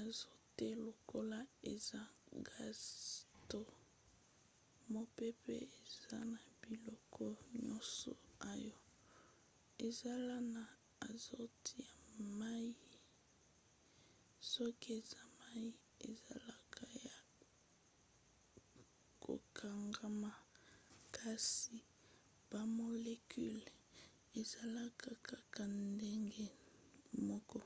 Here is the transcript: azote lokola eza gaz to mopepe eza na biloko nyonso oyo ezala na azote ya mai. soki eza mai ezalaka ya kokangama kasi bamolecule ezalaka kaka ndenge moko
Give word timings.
azote 0.00 0.66
lokola 0.84 1.40
eza 1.72 2.02
gaz 2.48 2.80
to 3.50 3.60
mopepe 4.92 5.56
eza 5.86 6.16
na 6.32 6.40
biloko 6.66 7.24
nyonso 7.62 8.10
oyo 8.52 8.76
ezala 9.86 10.36
na 10.54 10.64
azote 11.08 11.76
ya 11.86 11.94
mai. 12.38 12.70
soki 14.52 14.88
eza 15.00 15.22
mai 15.40 15.66
ezalaka 16.10 16.84
ya 17.06 17.16
kokangama 19.24 20.32
kasi 21.16 21.76
bamolecule 22.50 23.70
ezalaka 24.40 25.10
kaka 25.28 25.62
ndenge 25.90 26.46
moko 27.28 27.60